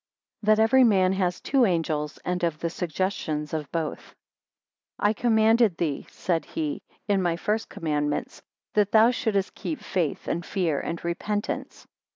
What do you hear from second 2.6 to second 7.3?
suggestions of both. I COMMANDED thee, said he, in